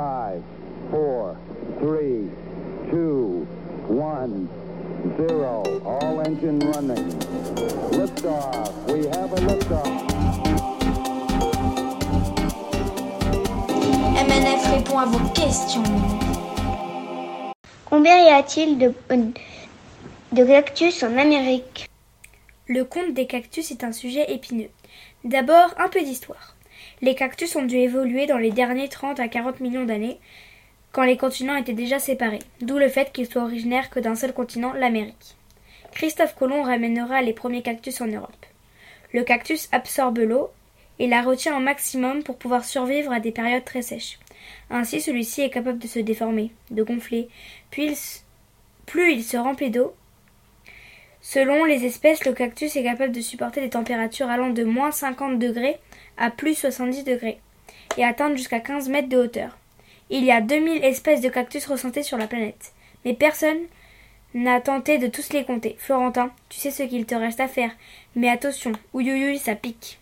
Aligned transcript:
5, 0.00 0.42
4, 0.92 1.36
3, 1.78 2.30
2, 2.90 3.46
1, 3.90 4.48
0. 5.18 5.82
All 5.84 6.20
engine 6.22 6.58
running. 6.72 7.12
Liftoff. 7.92 8.72
We 8.88 9.04
have 9.08 9.30
a 9.30 9.40
liftoff. 9.44 9.86
MNF 14.16 14.62
répond 14.72 14.98
à 15.00 15.04
vos 15.04 15.28
questions. 15.34 15.82
Combien 17.84 18.24
y 18.24 18.28
a-t-il 18.30 18.78
de, 18.78 18.94
de 20.32 20.44
cactus 20.46 21.02
en 21.02 21.18
Amérique? 21.18 21.90
Le 22.68 22.84
compte 22.84 23.12
des 23.12 23.26
cactus 23.26 23.70
est 23.70 23.84
un 23.84 23.92
sujet 23.92 24.32
épineux. 24.32 24.70
D'abord, 25.24 25.74
un 25.76 25.90
peu 25.90 26.00
d'histoire. 26.00 26.56
Les 27.02 27.14
cactus 27.14 27.56
ont 27.56 27.64
dû 27.64 27.76
évoluer 27.76 28.26
dans 28.26 28.38
les 28.38 28.50
derniers 28.50 28.88
30 28.88 29.20
à 29.20 29.28
40 29.28 29.60
millions 29.60 29.84
d'années, 29.84 30.18
quand 30.92 31.04
les 31.04 31.16
continents 31.16 31.56
étaient 31.56 31.72
déjà 31.72 31.98
séparés, 31.98 32.40
d'où 32.60 32.78
le 32.78 32.88
fait 32.88 33.12
qu'ils 33.12 33.30
soient 33.30 33.44
originaires 33.44 33.90
que 33.90 34.00
d'un 34.00 34.16
seul 34.16 34.32
continent, 34.32 34.72
l'Amérique. 34.72 35.36
Christophe 35.92 36.34
Colomb 36.34 36.62
ramènera 36.62 37.22
les 37.22 37.32
premiers 37.32 37.62
cactus 37.62 38.00
en 38.00 38.06
Europe. 38.06 38.46
Le 39.12 39.22
cactus 39.22 39.68
absorbe 39.72 40.18
l'eau 40.18 40.50
et 40.98 41.06
la 41.06 41.22
retient 41.22 41.56
au 41.56 41.60
maximum 41.60 42.22
pour 42.22 42.36
pouvoir 42.36 42.64
survivre 42.64 43.12
à 43.12 43.20
des 43.20 43.32
périodes 43.32 43.64
très 43.64 43.82
sèches. 43.82 44.18
Ainsi, 44.70 45.00
celui-ci 45.00 45.42
est 45.42 45.50
capable 45.50 45.78
de 45.78 45.86
se 45.86 45.98
déformer, 45.98 46.50
de 46.70 46.82
gonfler, 46.82 47.28
plus 47.70 48.14
il 48.96 49.22
se 49.22 49.36
remplit 49.36 49.70
d'eau, 49.70 49.94
Selon 51.32 51.64
les 51.64 51.84
espèces, 51.84 52.24
le 52.24 52.32
cactus 52.32 52.74
est 52.74 52.82
capable 52.82 53.12
de 53.12 53.20
supporter 53.20 53.60
des 53.60 53.70
températures 53.70 54.28
allant 54.28 54.50
de 54.50 54.64
moins 54.64 54.90
50 54.90 55.38
degrés 55.38 55.78
à 56.16 56.28
plus 56.28 56.56
70 56.56 57.04
degrés 57.04 57.38
et 57.96 58.04
atteindre 58.04 58.36
jusqu'à 58.36 58.58
15 58.58 58.88
mètres 58.88 59.08
de 59.08 59.16
hauteur. 59.16 59.56
Il 60.08 60.24
y 60.24 60.32
a 60.32 60.40
2000 60.40 60.84
espèces 60.84 61.20
de 61.20 61.28
cactus 61.28 61.66
ressentées 61.66 62.02
sur 62.02 62.18
la 62.18 62.26
planète, 62.26 62.72
mais 63.04 63.14
personne 63.14 63.60
n'a 64.34 64.60
tenté 64.60 64.98
de 64.98 65.06
tous 65.06 65.32
les 65.32 65.44
compter. 65.44 65.76
Florentin, 65.78 66.32
tu 66.48 66.58
sais 66.58 66.72
ce 66.72 66.82
qu'il 66.82 67.06
te 67.06 67.14
reste 67.14 67.38
à 67.38 67.46
faire, 67.46 67.70
mais 68.16 68.28
attention, 68.28 68.72
ouïouïoui, 68.92 69.38
ça 69.38 69.54
pique. 69.54 70.00